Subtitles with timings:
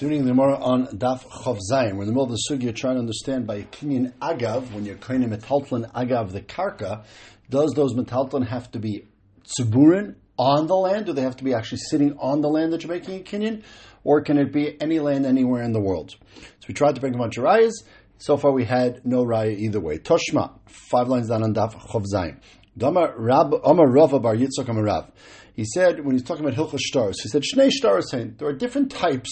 [0.00, 2.94] Continuing the Gemara on Daf Chav Zayin, we're in the middle of the sugya trying
[2.94, 7.04] to understand by Kinyan Agav, when you're of metaltlin Agav the Karka,
[7.50, 9.08] does those metaltlin have to be
[9.44, 11.04] tziburin on the land?
[11.04, 13.62] Do they have to be actually sitting on the land that you're making a Kinyan?
[14.02, 16.16] Or can it be any land anywhere in the world?
[16.34, 17.74] So we tried to bring a bunch of rayas.
[18.16, 19.98] So far we had no raya either way.
[19.98, 20.60] Toshma,
[20.90, 22.38] five lines down on Daf Chav Zayin.
[22.82, 25.10] Amar Rava Bar Yitzchak Amarav.
[25.52, 28.90] He said, when he's talking about Hilchas Shtaros, he said, Shnei Shtaros There are different
[28.90, 29.28] types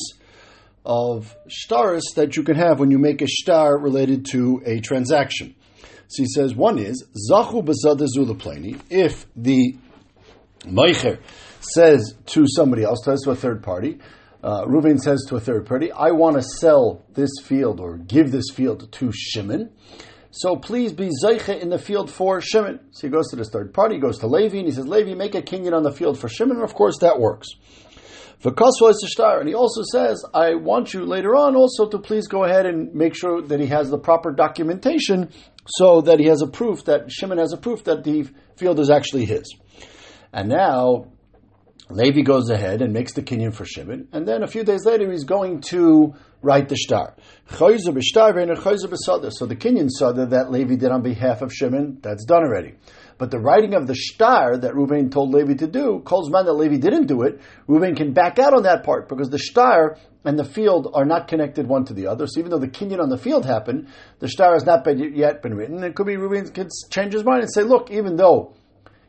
[0.89, 5.55] of shtaris that you can have when you make a shtar related to a transaction.
[6.09, 8.81] So he says one is zachu plani.
[8.89, 9.77] If the
[10.65, 11.21] meicher
[11.61, 13.99] says to somebody else, says to a third party,
[14.43, 18.33] uh, Reuven says to a third party, "I want to sell this field or give
[18.33, 19.71] this field to Shimon."
[20.31, 22.81] So please be zeiche in the field for Shimon.
[22.93, 25.15] So he goes to this third party, he goes to Levi, and he says, Levi,
[25.15, 26.57] make a kinyan on the field for Shimon.
[26.59, 27.49] And of course, that works.
[28.45, 32.95] And he also says, I want you later on also to please go ahead and
[32.95, 35.31] make sure that he has the proper documentation
[35.67, 38.91] so that he has a proof that Shimon has a proof that the field is
[38.91, 39.55] actually his.
[40.33, 41.07] And now
[41.91, 45.11] Levi goes ahead and makes the kinyan for Shimon, and then a few days later
[45.11, 47.15] he's going to write the shtar.
[47.51, 52.75] So the kinyan sada that Levi did on behalf of Shimon, that's done already.
[53.19, 56.53] But the writing of the star that Reuven told Levi to do, calls man that
[56.53, 60.39] Levi didn't do it, Reuven can back out on that part because the star and
[60.39, 62.27] the field are not connected one to the other.
[62.29, 63.89] So even though the kinyan on the field happened,
[64.21, 65.83] the star has not been, yet been written.
[65.83, 68.55] It could be Reuven can change his mind and say, look, even though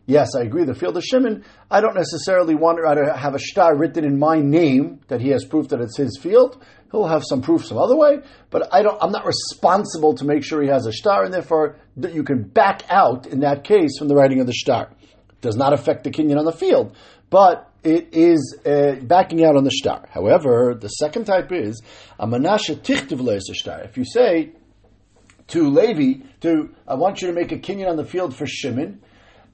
[0.09, 0.63] Yes, I agree.
[0.63, 4.39] The field of Shimon, I don't necessarily want to have a star written in my
[4.39, 6.65] name that he has proof that it's his field.
[6.91, 8.97] He'll have some proof some other way, but I don't.
[9.01, 12.43] I'm not responsible to make sure he has a star, and therefore that you can
[12.43, 14.89] back out in that case from the writing of the star.
[15.29, 16.95] It does not affect the kinyan on the field,
[17.29, 20.07] but it is uh, backing out on the star.
[20.11, 21.81] However, the second type is
[22.17, 23.81] a manasha tichtiv shtar.
[23.81, 24.51] If you say
[25.49, 29.01] to Levi, to I want you to make a kinyan on the field for Shimon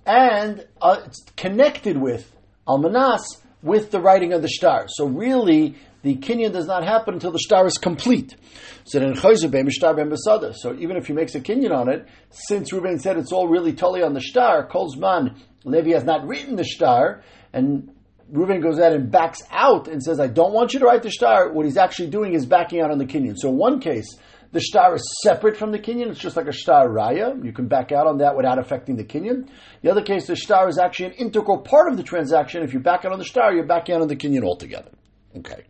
[0.06, 2.32] and uh, it's connected with
[2.68, 3.24] almanas
[3.62, 4.86] with the writing of the star.
[4.88, 8.36] So really, the kinyan does not happen until the star is complete.
[8.84, 13.32] So then So even if he makes a kinyan on it, since Ruben said it's
[13.32, 17.24] all really totally on the star, Kolzman Levi has not written the star,
[17.54, 17.92] and
[18.32, 21.10] Reuben goes out and backs out and says, I don't want you to write the
[21.10, 21.52] star.
[21.52, 23.34] What he's actually doing is backing out on the kinyan.
[23.36, 24.16] So in one case,
[24.52, 26.12] the star is separate from the kinyan.
[26.12, 27.44] It's just like a star raya.
[27.44, 29.50] You can back out on that without affecting the kinyan.
[29.82, 32.62] The other case, the star is actually an integral part of the transaction.
[32.62, 34.92] If you back out on the star, you're backing out on the kinyan altogether.
[35.38, 35.64] Okay.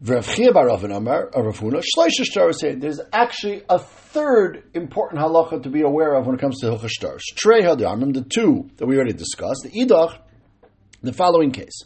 [0.00, 0.26] There's
[3.12, 7.22] actually a third important halacha to be aware of when it comes to hilchah stars.
[7.34, 9.62] The two that we already discussed.
[9.62, 10.18] The idach,
[11.02, 11.82] the following case.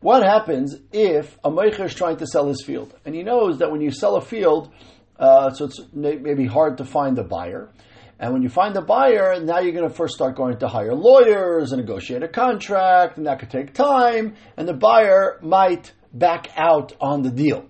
[0.00, 3.70] What happens if a meicher is trying to sell his field and he knows that
[3.70, 4.72] when you sell a field,
[5.18, 7.70] uh, so it's maybe hard to find a buyer.
[8.20, 10.94] And when you find a buyer, now you're going to first start going to hire
[10.94, 16.48] lawyers and negotiate a contract, and that could take time, and the buyer might back
[16.56, 17.66] out on the deal.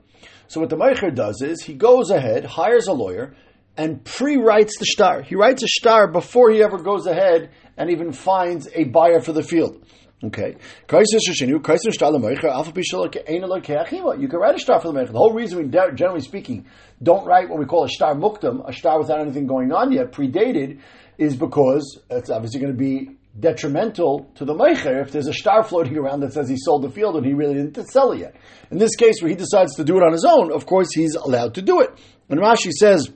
[0.47, 3.35] So what the Meicher does is he goes ahead, hires a lawyer,
[3.77, 5.23] and pre-writes the star.
[5.23, 9.33] He writes a star before he ever goes ahead and even finds a buyer for
[9.33, 9.85] the field.
[10.25, 10.57] Okay.
[10.91, 11.07] You
[14.29, 15.13] can write a star for the Meicher.
[15.13, 16.67] The whole reason we, generally speaking,
[17.03, 20.13] don't write what we call a star muktam, a star without anything going on yet,
[20.13, 20.81] predated,
[21.17, 25.63] is because it's obviously going to be detrimental to the Meicher if there's a star
[25.63, 28.37] floating around that says he sold the field and he really didn't sell it yet.
[28.71, 31.15] In this case, where he decides to do it on his own, of course, he's
[31.15, 31.91] allowed to do it.
[32.29, 33.13] And Rashi says,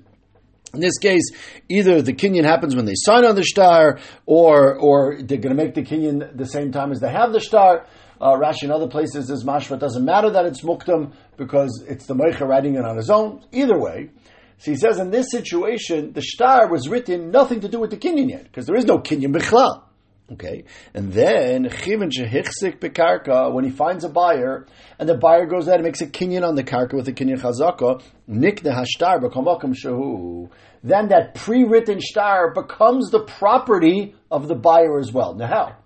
[0.75, 1.31] in this case,
[1.69, 5.63] either the kinyan happens when they sign on the star, or or they're going to
[5.63, 7.87] make the kinyan the same time as they have the star.
[8.23, 9.73] Uh, Rashi in other places is mashma.
[9.73, 13.45] It doesn't matter that it's muktam because it's the meicha writing it on his own.
[13.51, 14.11] Either way,
[14.59, 17.97] so he says in this situation, the star was written nothing to do with the
[17.97, 19.83] kinyan yet because there is no kinyan bichlal.
[20.31, 24.67] Okay, and then chivin shehichsik bekarka when he finds a buyer
[25.01, 27.41] and the buyer goes out and makes a kinyan on the karka with a kinyan
[27.41, 28.01] chazaka
[28.31, 30.49] nikne hashtar b'kamakam shahu.
[30.85, 35.35] Then that pre-written star becomes the property of the buyer as well.
[35.35, 35.77] Now how?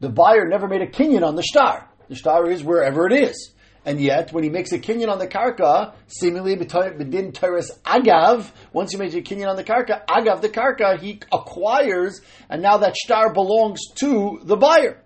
[0.00, 1.88] The buyer never made a kinyan on the star.
[2.08, 3.52] The star is wherever it is.
[3.86, 8.90] And yet, when he makes a kinyan on the karka, seemingly bedin teres agav, once
[8.90, 12.20] he makes a kinyan on the karka, agav the karka, he acquires,
[12.50, 15.02] and now that star belongs to the buyer.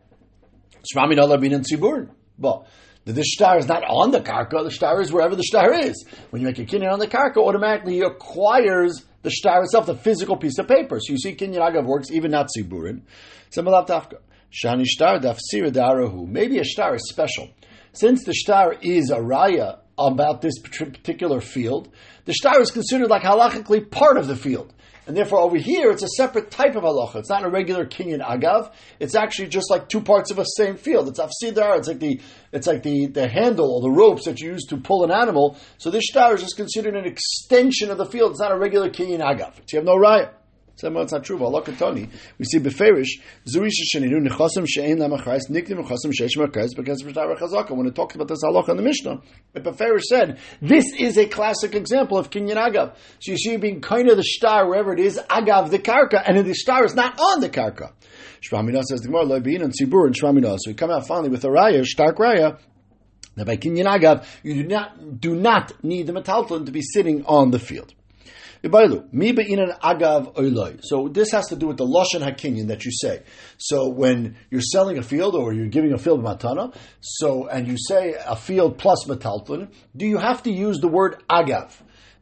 [0.97, 2.09] Shmami tzibur.
[2.39, 2.67] Well,
[3.05, 6.07] the star is not on the karka, the star is wherever the star is.
[6.31, 9.95] When you make a kinyan on the karka, automatically he acquires the star itself, the
[9.95, 10.99] physical piece of paper.
[11.01, 13.03] So you see kinyan agav works even not tziburin.
[13.51, 14.21] Similar tafka.
[14.53, 16.27] Shani shtar dafsira darahu.
[16.27, 17.51] Maybe a shtar is special.
[17.93, 21.89] Since the shtar is a raya about this particular field,
[22.25, 24.73] the shtar is considered like halachically part of the field.
[25.07, 27.17] And therefore, over here, it's a separate type of halacha.
[27.17, 28.73] It's not a regular kinyan agav.
[29.01, 31.09] It's actually just like two parts of a same field.
[31.09, 31.79] It's afsidar.
[31.79, 32.21] It's like the
[32.53, 35.57] it's like the, the handle or the ropes that you use to pull an animal.
[35.79, 38.33] So this shtar is just considered an extension of the field.
[38.33, 39.55] It's not a regular kinyan agav.
[39.55, 40.31] So you have no raya.
[40.77, 41.39] Somehow it's not true.
[41.39, 42.11] But Allah Katani.
[42.39, 47.77] We see Beferish, Zurisha Sheninu, Nechasim Shein Lamachrais, Nikdim Nechasim Sheish Makrais, because of Chazaka.
[47.77, 49.21] When it talks about this halacha in the Mishnah,
[49.53, 52.95] but Beferish said, this is a classic example of Kinyan Agav.
[53.19, 56.39] So you see being kind of the star, wherever it is, Agav the Karka, and
[56.39, 57.93] the star is not on the Karka.
[58.41, 60.57] Shramina says the Gemara, Loibin and Tzibur and Shramina.
[60.61, 62.59] So we come out finally with a raya, stark raya,
[63.37, 67.25] that by Kinyan Agav, you do not, do not need the metalton to be sitting
[67.27, 67.95] on the field.
[68.63, 68.69] So
[71.09, 73.23] this has to do with the lashon hakinyan that you say.
[73.57, 77.77] So when you're selling a field or you're giving a field matana, so and you
[77.79, 81.73] say a field plus metalton, do you have to use the word agav?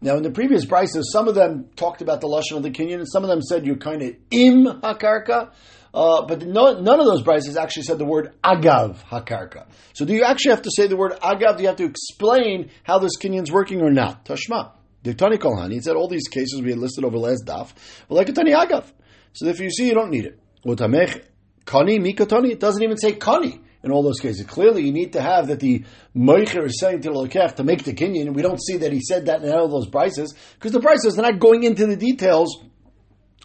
[0.01, 2.99] Now, in the previous prices, some of them talked about the lashon of the kinyan,
[2.99, 5.51] and some of them said you're kind of im hakarka.
[5.93, 9.67] Uh, but no, none of those prices actually said the word agav hakarka.
[9.95, 11.57] So do you actually have to say the word agav?
[11.57, 14.25] Do you have to explain how this kinyan's working or not?
[14.25, 14.71] Tashma.
[15.05, 17.73] Diktani Kolhani, he said all these cases we had listed over last daf,
[18.09, 18.85] well, like a Tani Agav.
[19.33, 20.41] So if you see, you don't need it.
[20.67, 21.25] Utamech
[21.65, 24.45] Kani, Mikatani, it doesn't even say Kani in all those cases.
[24.47, 25.85] Clearly, you need to have that the
[26.17, 28.35] Meicher is saying to the Lokech to make the Kenyan.
[28.35, 31.23] We don't see that he said that in all those prices because the prices are
[31.23, 32.65] not going into the details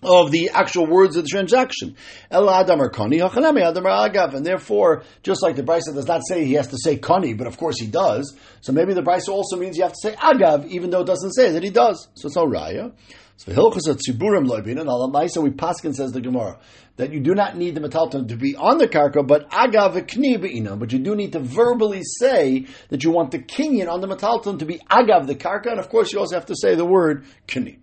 [0.06, 1.96] of the actual words of the transaction.
[2.30, 4.34] El Adam Kani, Adam Agav.
[4.34, 7.48] And therefore, just like the Brisa does not say he has to say Kani, but
[7.48, 8.36] of course he does.
[8.62, 11.34] So maybe the Brisa also means you have to say Agav, even though it doesn't
[11.34, 12.08] say that he does.
[12.16, 12.94] So it's no Raya.
[13.36, 16.60] So Hilchas Tziburim Loibin, and Alamaisa we Paskin says the Gemara,
[16.98, 20.40] that you do not need the metalton to be on the karka, but agav kni
[20.40, 20.76] be'ina.
[20.76, 24.60] But you do need to verbally say that you want the kinyan on the metalton
[24.60, 27.26] to be agav the karka, and of course you also have to say the word
[27.48, 27.80] kni.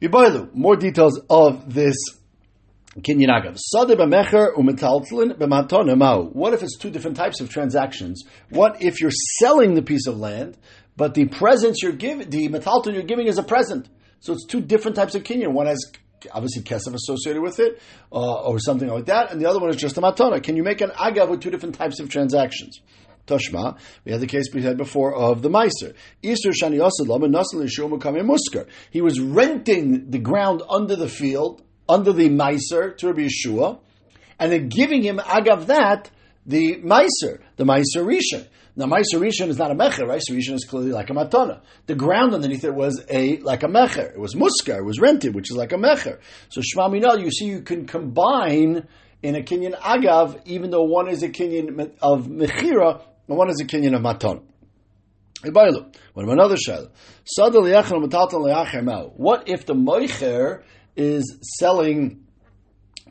[0.00, 1.96] More details of this
[3.00, 3.58] Kinyan Agav.
[6.32, 8.24] What if it's two different types of transactions?
[8.50, 9.10] What if you're
[9.40, 10.56] selling the piece of land,
[10.96, 13.88] but the presents you're giving, the metalton you're giving is a present?
[14.20, 15.52] So it's two different types of kinyan.
[15.52, 15.84] One has
[16.32, 17.80] obviously kesef associated with it,
[18.12, 20.42] uh, or something like that, and the other one is just a matona.
[20.42, 22.80] Can you make an agav with two different types of transactions?
[23.28, 23.78] Toshma.
[24.04, 25.94] We had the case we had before of the Meiser.
[26.22, 28.68] Easter Shani Musker.
[28.90, 33.78] He was renting the ground under the field, under the Meiser, to Rabbi Yehoshua,
[34.38, 36.10] and then giving him agav that
[36.46, 38.46] the Meiser, the Meiser Rishon.
[38.78, 40.22] Now, Meiser Rishon is not a mecher, right?
[40.24, 41.62] So Rishon is clearly like a matana.
[41.86, 44.12] The ground underneath it was a like a mecher.
[44.12, 44.78] It was muskar.
[44.78, 46.20] It was rented, which is like a mecher.
[46.48, 48.86] So Shema Minal, you see, you can combine
[49.20, 53.02] in a kinyan agav, even though one is a kinyan of mechira,
[53.36, 54.42] one is a kinyan of maton.
[55.44, 56.56] What another?
[59.16, 60.62] What if the moicher
[60.96, 62.24] is selling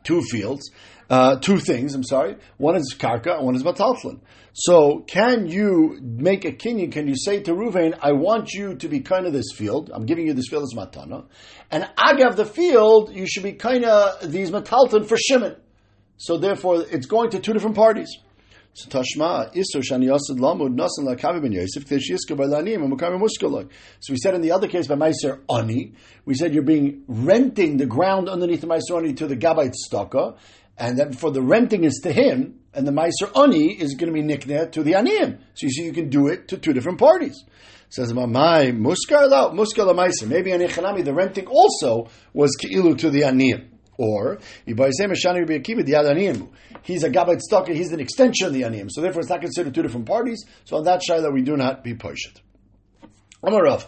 [0.04, 0.70] two fields,
[1.08, 1.94] uh, two things?
[1.94, 2.36] I'm sorry.
[2.58, 4.20] One is karka, and one is mataltlin.
[4.52, 6.92] So, can you make a kinyan?
[6.92, 9.90] Can you say to Ruvain, "I want you to be kind of this field.
[9.94, 11.26] I'm giving you this field as matana,
[11.70, 15.56] and agav the field, you should be kind of these mataltlin for Shimon."
[16.18, 18.10] So, therefore, it's going to two different parties.
[18.78, 23.68] So Tashma Isur Shani Yasid Lamud Nasan Lakavi Ben Yosef Muskaloi.
[23.98, 27.78] So we said in the other case by Meiser Ani, we said you're being renting
[27.78, 30.36] the ground underneath the Meiser Ani to the Gabbai Tzedaka,
[30.76, 34.22] and then for the renting is to him, and the Meiser Ani is going to
[34.22, 35.40] be nikneh to the Aniyim.
[35.54, 37.34] So you see, you can do it to two different parties.
[37.88, 39.50] Says my muskar la
[40.28, 43.70] Maybe Anichanami, the renting also was keilu to the Aniyim.
[43.98, 44.38] Or a
[46.82, 48.90] he's a Gabbai Tzedaka, he's an extension of the Aniyim.
[48.90, 50.44] So therefore it's not considered two different parties.
[50.64, 52.40] So on that Shaila we do not be Poshet.
[53.42, 53.86] Amarav.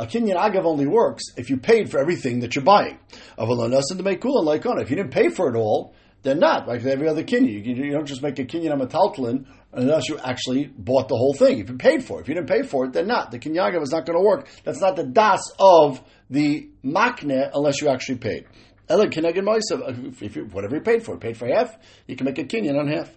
[0.00, 2.98] A kinyan agav only works if you paid for everything that you're buying.
[3.38, 7.64] If you didn't pay for it all, then not like every other kinyan.
[7.64, 11.16] You, you don't just make a kinyan on a taltlin unless you actually bought the
[11.16, 11.58] whole thing.
[11.58, 13.30] If you paid for it, if you didn't pay for it, then not.
[13.30, 14.48] The kinyan agav is not going to work.
[14.64, 18.46] That's not the das of the makne unless you actually paid.
[18.88, 20.22] Ela keneged moisav.
[20.22, 22.88] If you, whatever you paid for, paid for half, you can make a kinyan on
[22.88, 23.10] half.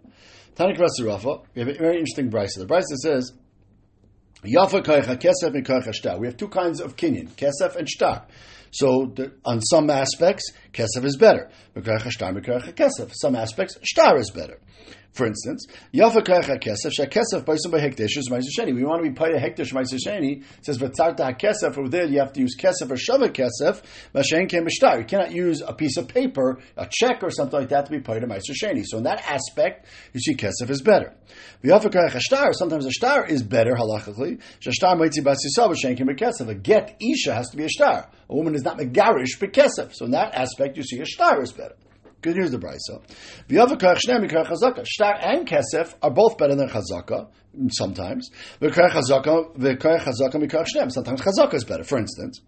[0.56, 2.60] Tanik Rafa, we have a very interesting brisa.
[2.60, 4.33] The brisa says, Yafa kaicha kesef and kaicha shtar.
[4.44, 8.26] We have two kinds of kinyan, kesef and shtar.
[8.72, 11.50] So the, on some aspects, kesef is better.
[13.14, 14.60] Some aspects, shtar is better.
[15.14, 18.74] For instance, Yafa Kayach HaKesef, ShaKesef Baisim by Hekdesh is Sheni.
[18.74, 20.42] We want to be paid a Hekdesh Ma'aser Sheni.
[20.42, 23.84] It says, V'tzarta HaKesef, over there you have to use Kesef or Shava Kesef,
[24.16, 24.98] Mashen Kem B'shtar.
[24.98, 28.00] You cannot use a piece of paper, a check or something like that to be
[28.00, 28.84] paid a Ma'aser Sheni.
[28.86, 31.14] So in that aspect, you see Kesef is better.
[31.64, 34.42] V'yafa Kayach HaShtar, sometimes a Shtar is better, halachically.
[34.62, 36.50] Shashtar Maitzi Bas Yisrael, Mashen Kem B'kesef.
[36.50, 38.10] A get Isha has to be a Shtar.
[38.30, 39.94] A woman is not Megarish B'kesef.
[39.94, 41.76] So in that aspect, you see a Shtar is better.
[42.24, 43.02] Good news, the brisa.
[43.50, 44.86] V'yavakach shneim mikar chazaka.
[44.88, 47.28] Shtar and kesef are both better than chazaka
[47.72, 48.32] sometimes.
[48.62, 50.90] V'kar chazaka v'kar chazaka.
[50.90, 51.84] Sometimes chazaka is better.
[51.84, 52.40] For instance,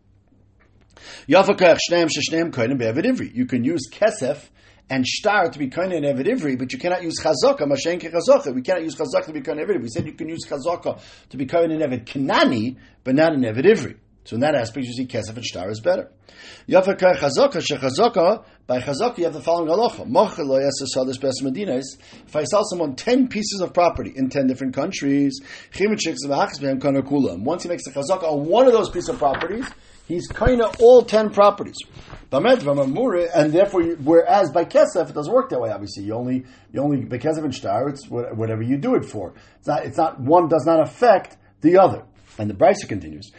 [1.27, 3.36] ivri.
[3.36, 4.46] You can use kesef
[4.89, 8.55] and shtar to be kind in Evid Ivri, but you cannot use chazaka, mashen chazaka.
[8.55, 11.01] We cannot use chazaka to be kind in We said you can use chazaka
[11.32, 13.98] to be kind in Evid Kanani, but not in Evid Ivri.
[14.25, 16.10] So in that aspect, you see kesef and shtar is better.
[16.67, 17.53] By chazaka
[19.20, 21.36] you have the following halacha: yasasadis bes.
[22.27, 26.01] If I sell someone ten pieces of property in ten different countries, once he makes
[27.86, 29.70] a chazaka on one of those pieces of properties,
[30.08, 31.77] he's of all ten properties.
[32.32, 35.70] And therefore, whereas by kesef it doesn't work that way.
[35.70, 39.36] Obviously, you only you only by kesef and shtar it's whatever you do it for.
[39.60, 42.05] It's not it's not one does not affect the other.
[42.38, 43.32] And the Brisa continues,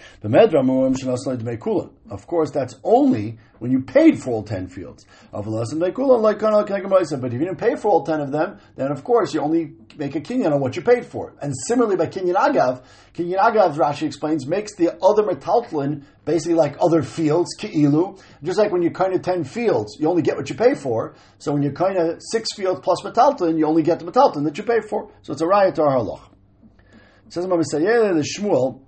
[2.11, 5.07] Of course, that's only when you paid for all ten fields.
[5.33, 9.35] Brayser, oh, but if you didn't pay for all ten of them, then of course
[9.35, 11.35] you only make a kinyan on what you paid for.
[11.41, 12.83] And similarly by kinyan agav,
[13.15, 18.21] kinyan agav, Rashi explains, makes the other metaltlin basically like other fields, ki'ilu.
[18.43, 21.15] Just like when you kind of ten fields, you only get what you pay for.
[21.39, 24.57] So when you kind of six fields plus metaltlin, you only get the metaltlin that
[24.59, 25.11] you pay for.
[25.23, 26.36] So it's a to our halach.
[27.29, 28.83] Says Imam the Shmuel,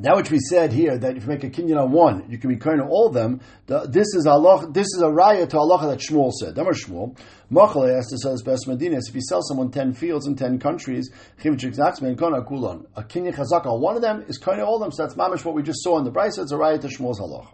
[0.00, 2.50] that which we said here that if you make a kinyan on one, you can
[2.50, 3.40] be kind of all of them.
[3.66, 4.70] The, this is Allah.
[4.70, 6.54] This is a raya to Allah that Shmuel said.
[6.54, 7.18] Damar Shmuel.
[7.50, 9.08] Machale to sell his best medinas.
[9.08, 14.02] If you sell someone ten fields in ten countries, a kinyan chazak on one of
[14.02, 14.92] them is kind of all of them.
[14.92, 16.42] So that's mamish what we just saw in the Brisa.
[16.42, 17.48] It's a raya to Shmuel's halach.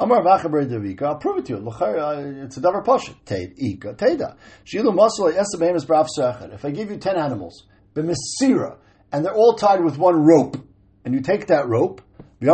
[0.00, 1.02] Amar vachaber devika.
[1.02, 1.70] I'll prove it to you.
[1.70, 3.14] Uh, it's a davar pasha.
[3.24, 4.36] Teid ika teida.
[4.64, 6.08] Shilu masle esabeim is brav
[6.52, 8.78] If I give you ten animals, b'mesira,
[9.16, 10.58] and they're all tied with one rope
[11.06, 12.02] and you take that rope,
[12.42, 12.48] of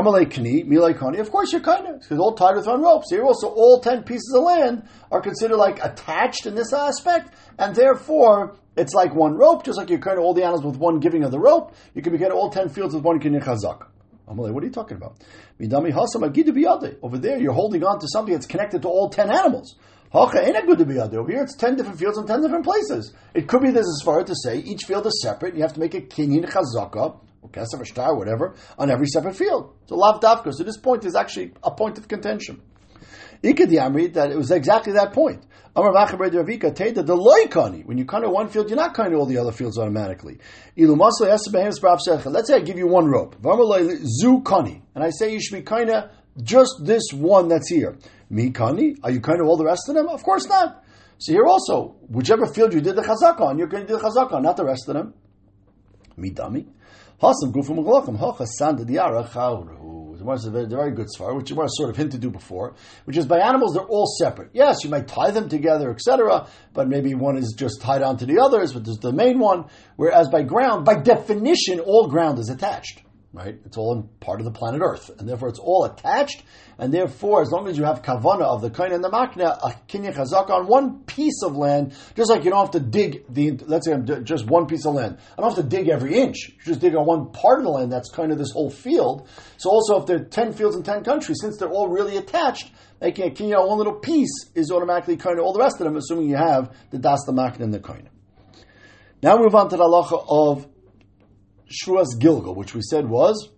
[1.33, 3.03] course you're kind of, because all tied with one rope.
[3.05, 7.75] So also all ten pieces of land are considered like attached in this aspect, and
[7.75, 11.01] therefore it's like one rope, just like you kind of all the animals with one
[11.01, 11.75] giving of the rope.
[11.95, 13.89] You can be get all ten fields with one kinyan chazak.
[14.29, 15.17] Amalei, what are you talking about?
[17.03, 19.75] Over there, you're holding on to something that's connected to all ten animals.
[20.15, 23.15] Over here, it's ten different fields in ten different places.
[23.33, 25.55] It could be this as far to say each field is separate.
[25.55, 29.37] You have to make a kinyan chazaka or kesef or star, whatever, on every separate
[29.37, 29.75] field.
[29.87, 30.53] So lav davka.
[30.53, 32.61] So this point is actually a point of contention.
[33.43, 35.45] Ikadi Amri that it was exactly that point.
[35.75, 37.87] Amar Ravika Teda the loikani.
[37.87, 40.39] When you kind of one field, you're not kind of all the other fields automatically.
[40.77, 43.37] Let's say I give you one rope.
[43.43, 44.83] Zu kani.
[44.95, 46.11] And I say you should be kind of
[46.43, 47.97] just this one that's here.
[48.33, 48.97] Mi kani?
[49.03, 50.09] Are you kind of all the rest of them?
[50.09, 50.83] Of course not.
[51.19, 54.03] So here also, whichever field you did the chazak on, you're going to do the
[54.03, 55.13] chazak on, not the rest of them.
[56.17, 56.67] Mi dami.
[57.21, 59.91] Hasam gufum uglachim hacha sanda diara chawru.
[60.15, 62.75] It's a very good svar, which was sort of hinted to before,
[63.07, 64.51] which is by animals they're all separate.
[64.53, 68.39] Yes, you might tie them together, etc., but maybe one is just tied onto the
[68.39, 69.65] others, but there's the main one.
[69.97, 73.59] Whereas by ground, by definition, all ground is attached right?
[73.65, 76.43] It's all part of the planet Earth, and therefore it's all attached.
[76.79, 79.75] And therefore, as long as you have kavana of the kain and the makna, a
[79.89, 83.53] kinyan chazak on one piece of land, just like you don't have to dig the,
[83.67, 85.19] let's say I'm just one piece of land.
[85.37, 86.49] I don't have to dig every inch.
[86.49, 87.91] You just dig on one part of the land.
[87.93, 89.29] That's kind of this whole field.
[89.57, 92.71] So also, if there are ten fields in ten countries, since they're all really attached,
[93.01, 95.85] making a kinyan on one little piece is automatically kind of all the rest of
[95.85, 98.09] them, assuming you have the das the makna and the kain.
[99.23, 100.67] Now we move on to the halacha of
[101.73, 103.51] Shvuas Gilgal, which we said was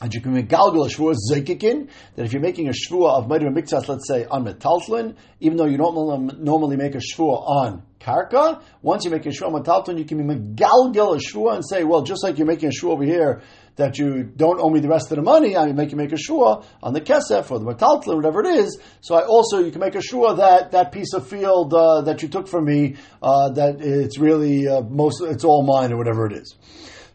[0.00, 3.26] and you can make galgal a shvua zeikikin, that if you're making a shvua of
[3.26, 7.82] Meidim Miktas, let's say on metaltlin, even though you don't normally make a shvua on
[8.00, 11.64] karka, once you make a shvua on metaltlin, you can make galgal a shvua and
[11.64, 13.42] say, well, just like you're making a shvua over here,
[13.76, 16.16] that you don't owe me the rest of the money, I make you make a
[16.16, 18.78] shvua on the kesef or the metaltlin, whatever it is.
[19.00, 22.20] So I also, you can make a shvua that that piece of field uh, that
[22.20, 26.26] you took from me, uh, that it's really uh, most, it's all mine or whatever
[26.26, 26.56] it is.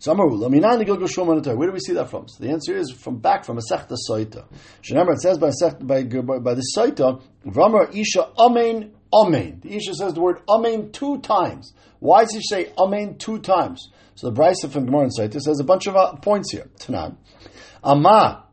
[0.02, 2.28] Where do we see that from?
[2.30, 4.46] So the answer is from back from Masechta Soita.
[4.90, 5.52] Remember, it says by
[5.82, 9.60] by by the Soita, Vramar Isha Amen Amen.
[9.62, 11.74] The Isha says the word Amen two times.
[12.00, 13.90] Why does he say Amen two times?
[14.16, 16.70] So the Brisa from Gemara and Soita says a bunch of uh, points here.
[16.80, 17.18] Tanan.
[17.84, 18.46] Ama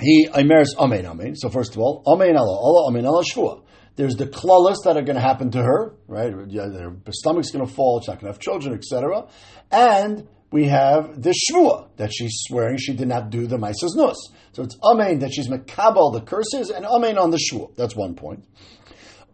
[0.00, 1.36] he Imeres Amen Amen.
[1.36, 3.62] So first of all, Amen Allah Allah Amen Allah Shvua.
[3.96, 6.32] There's the klalas that are going to happen to her, right?
[6.48, 8.00] Yeah, her stomach's going to fall.
[8.00, 9.26] She's not going to have children, etc.
[9.70, 14.30] And we have the shvua that she's swearing she did not do the maisas nus.
[14.52, 17.74] So it's amen that she's makabel the curses and amen on the shvua.
[17.74, 18.44] That's one point.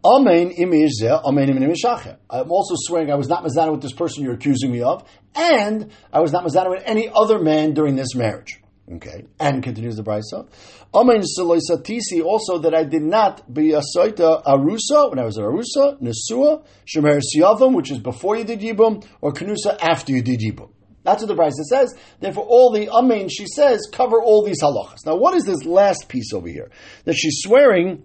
[0.03, 2.17] Amen imizeh, amen imishacher.
[2.29, 5.91] I'm also swearing I was not mazana with this person you're accusing me of, and
[6.13, 8.61] I was not mazana with any other man during this marriage.
[8.89, 10.47] Okay, and continues the brisa.
[10.93, 15.41] Amen tisi also that I did not be a saita arusa when I was a
[15.41, 20.39] arusa nesua shemer siyavim, which is before you did yibum, or kanusa after you did
[20.39, 20.69] yibum.
[21.03, 21.95] That's what the brisa says.
[22.19, 25.05] Therefore, all the amen she says cover all these halachas.
[25.05, 26.69] Now, what is this last piece over here
[27.05, 28.03] that she's swearing?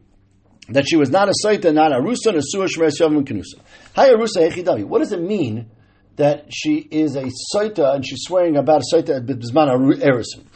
[0.71, 3.61] That she was not a saita, not a rusa, nesua shemer siyavim kanusa.
[3.95, 4.87] Hi arusa echidami.
[4.87, 5.69] What does it mean
[6.17, 9.69] that she is a saita and she's swearing about a saita at bisman
[10.01, 10.47] erisim?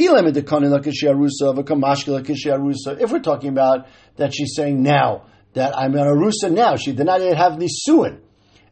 [0.00, 0.12] If
[3.10, 5.24] we're talking about that she's saying now
[5.54, 8.20] that I'm an arusa now, she did not yet have nisuin,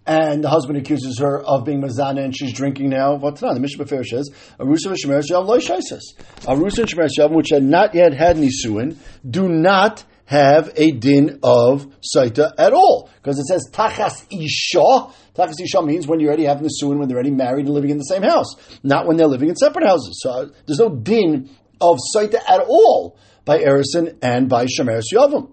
[0.06, 3.14] and the husband accuses her of being mazana and she's drinking now.
[3.14, 3.54] What's not?
[3.54, 6.14] The Mishnah Befer says arusa v'shemer shalom loy shaisas.
[6.42, 8.96] Arusa and shemer shalom, which had not yet had nisuin,
[9.28, 13.10] do not have a din of saita at all.
[13.16, 15.12] Because it says tachas isha.
[15.34, 17.98] Tachas isha means when you already have nisuin, when they're already married and living in
[17.98, 20.20] the same house, not when they're living in separate houses.
[20.22, 25.52] So there's no din of saita at all by Erison and by Shemer Yavim.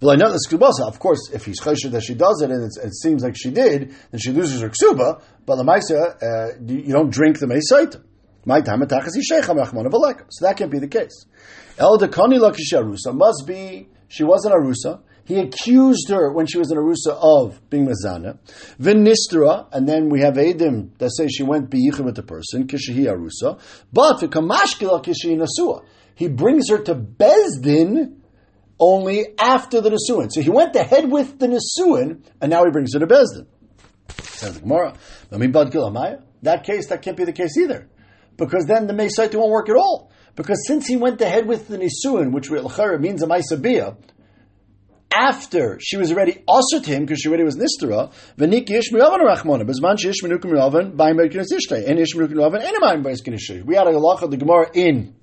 [0.00, 0.86] Well, I know the ksuba.
[0.86, 3.94] Of course, if he's choshed that she does it and it seems like she did,
[4.10, 5.20] then she loses her ksuba.
[5.44, 8.02] But the uh, you don't drink the meisaita.
[8.44, 11.26] My time So that can't be the case.
[11.78, 15.02] El dekani lakisharusa must be she was an Arusa.
[15.24, 18.38] He accused her when she was an Arusa of being Mazana.
[18.80, 23.04] Vinistra, and then we have Edim that say she went Biyichem with the person, Kishihi
[23.04, 23.60] Arusa.
[23.92, 25.84] But Vikamashkila Kishihi Nasua.
[26.14, 28.17] He brings her to Bezdin
[28.80, 30.30] only after the Nisuin.
[30.30, 33.46] So he went ahead with the Nisuin, and now he brings her to Bezdin.
[34.22, 34.94] Says the Gemara.
[36.42, 37.88] That case, that can't be the case either.
[38.36, 40.12] Because then the Mesaita won't work at all.
[40.36, 43.96] Because since he went ahead with the Nisuin, which means a Maisabiyah,
[45.12, 49.98] after she was already ushered him because she already was nistera, v'niki ish rachmona, bezman
[49.98, 53.74] she ish menukim miyavan, ba'im be'kinis ishtay, and ish menukim miyavan, and amayim be'kinis We
[53.74, 55.14] had a halacha, of the Gemara in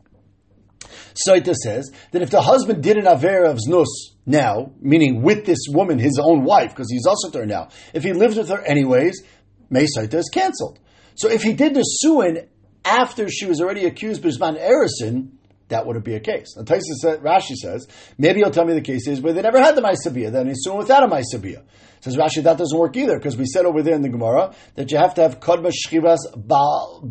[1.28, 3.88] Saita says that if the husband did an aver of znus
[4.26, 8.14] now, meaning with this woman, his own wife, because he's ushered her now, if he
[8.14, 9.22] lives with her anyways,
[9.70, 10.80] May Saita is cancelled.
[11.16, 12.48] So if he did the suin
[12.84, 15.32] after she was already accused Bisman Erison,
[15.70, 16.56] that wouldn't be a case.
[16.56, 17.88] And said, Rashi says,
[18.20, 20.60] maybe you'll tell me the case is where they never had the Maisabiyah, then he's
[20.60, 21.64] suing without a Maisabiyah.
[22.02, 24.92] Says Rashi, that doesn't work either, because we said over there in the Gemara that
[24.92, 27.02] you have to have Kodma Shchivas Baal.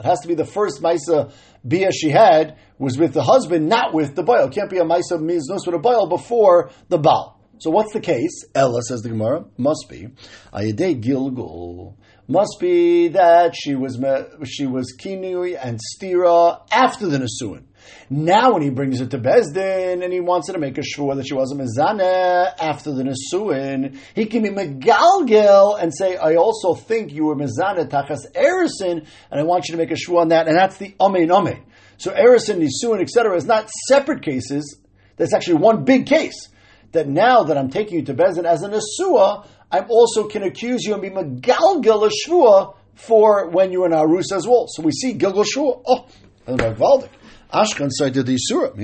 [0.00, 1.30] It has to be the first Maisa
[1.66, 4.22] Bia she had was with the husband, not with the.
[4.22, 7.40] It can't be a Maisa Miznus with a boil before the Baal.
[7.58, 8.44] So what's the case?
[8.54, 10.08] Ella says the Gemara, must be
[10.52, 11.94] Ayadei Gilgul
[12.26, 13.98] must be that she was
[14.44, 17.64] she was kinui and stira after the nesuin.
[18.10, 21.16] Now, when he brings it to Bezdin and he wants her to make a shvur
[21.16, 26.74] that she wasn't mezaneh after the nesuin, he can be megalgel and say, "I also
[26.74, 30.28] think you were mezaneh tachas erison, and I want you to make a shvur on
[30.28, 31.60] that." And that's the amein amein.
[31.96, 34.78] So erison, nisuin, etc., is not separate cases.
[35.16, 36.48] That's actually one big case.
[36.92, 40.84] That now that I'm taking you to Bezdin as a nesua, I also can accuse
[40.84, 44.66] you and be megalgel a shvua for when you're in Arus as well.
[44.68, 45.80] So we see Gilgal Shua.
[45.86, 46.06] Oh,
[46.46, 47.08] and Valdik.
[47.52, 48.74] Ashkan cited the Surah.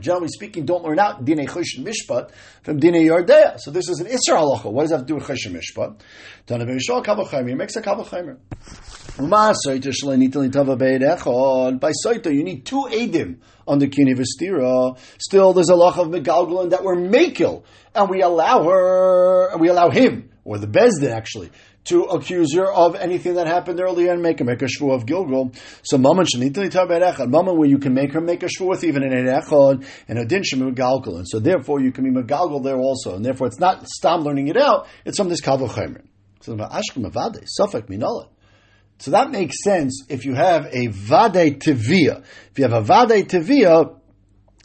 [0.00, 2.30] Generally speaking, don't learn out Dine Choshen Mishpat
[2.62, 3.58] from Dine Yardea.
[3.58, 4.72] So this is an Isra halacha.
[4.72, 6.00] What does that have to do with Choshen Mishpat?
[6.46, 8.38] Tana B'Yishal Kavachaymer makes a Kavachaymer.
[9.18, 9.52] By
[12.04, 14.96] Saita, you need two Edim on the Kini Vestira.
[15.18, 17.64] Still, there's a lach of Megalgalin that we're Makil,
[17.94, 21.50] and we allow her, and we allow him, or the Bezdin actually,
[21.88, 25.06] to accuse her of anything that happened earlier and make her make a shvu of
[25.06, 25.52] Gilgal.
[25.82, 29.12] So maman shenitli maman where you can make her make a shvu with even an
[29.12, 33.24] echad and a din galgal, and so therefore you can be megalgal there also, and
[33.24, 36.04] therefore it's not stop learning it out; it's from this kavachaymer.
[36.40, 38.28] So ashkem avade safek minala.
[38.98, 42.24] So that makes sense if you have a vade tevia.
[42.50, 43.96] If you have a vade tevia,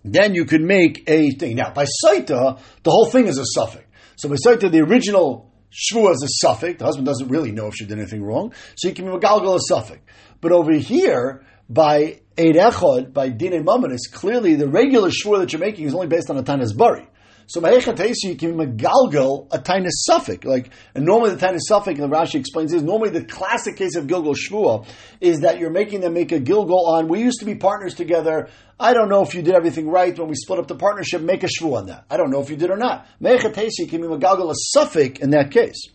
[0.03, 1.55] then you could make a thing.
[1.55, 3.83] Now, by saita, the whole thing is a safek.
[4.15, 6.77] So by saita, the original shvua is a safek.
[6.77, 9.17] The husband doesn't really know if she did anything wrong, so he can be a
[9.17, 9.99] galgal a safek.
[10.39, 15.53] But over here, by Eid Echad, by Dine Mammon, it's clearly the regular shvua that
[15.53, 17.07] you're making is only based on a Tanas Bari.
[17.47, 20.45] So Mahechatesi, you can Megalgal, a tiny safek.
[20.45, 23.95] Like, and normally the tiny safek, and the Rashi explains is normally the classic case
[23.95, 24.85] of Gilgal Shvua
[25.19, 28.49] is that you're making them make a Gilgal on, we used to be partners together.
[28.79, 31.21] I don't know if you did everything right when we split up the partnership.
[31.21, 32.05] Make a shvu on that.
[32.09, 33.07] I don't know if you did or not.
[33.21, 35.87] Mechatesi can be megalgal a safek in that case.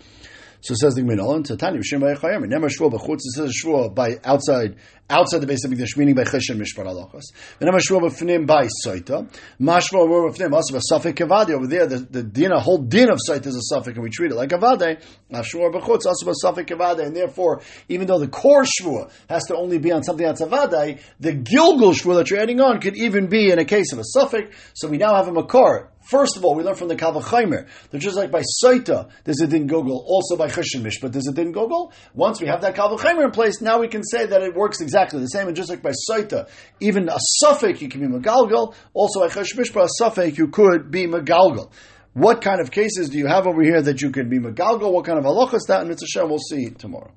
[0.61, 4.18] So says the Gemara, "On Tanya, Shem Vayachayim, never shvua b'chutz." It says shvua by
[4.25, 4.75] outside,
[5.09, 7.23] outside the base of Mikdash, meaning by chesed mishpar halachas.
[7.61, 9.31] Never shvua b'fnim by soita.
[9.61, 11.87] Mashva were b'fnim also a safek kavadi over there.
[11.87, 14.35] The the din, a whole din of soita is a safek, and we treat it
[14.35, 15.01] like avade.
[15.31, 19.57] Shvua b'chutz also a safek kavadi, and therefore, even though the core shvua has to
[19.57, 23.29] only be on something that's avade, the gilgul shvua that you're adding on could even
[23.29, 24.53] be in a case of a safek.
[24.75, 27.99] So we now have a makar First of all, we learn from the Kavachaimer that
[27.99, 31.35] just like by Saita, there's a din gogol, also by Cheshin Mish, but there's a
[31.35, 31.92] din gogol.
[32.14, 35.21] Once we have that Kavachaimer in place, now we can say that it works exactly
[35.21, 35.49] the same.
[35.49, 36.49] And just like by Saita,
[36.81, 40.49] even a safek you can be Megalgal, also by Cheshin Mish, but a safek you
[40.49, 41.71] could be Megalgal.
[42.14, 44.90] What kind of cases do you have over here that you can be Megalgal?
[44.90, 45.83] What kind of halachas that?
[45.83, 47.12] And it's we'll see tomorrow.